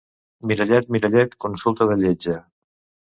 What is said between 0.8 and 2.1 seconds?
mirallet, consulta de